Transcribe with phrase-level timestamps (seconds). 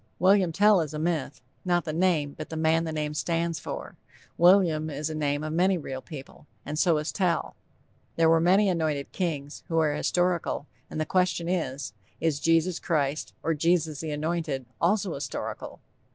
[0.17, 3.97] William Tell is a myth not the name, but the man the name stands for.
[4.35, 7.55] William is the name of many real people, and so is Tell.
[8.15, 13.33] There were many anointed kings, who are historical, and the question is, Is Jesus Christ
[13.43, 15.81] or Jesus the Anointed also historical?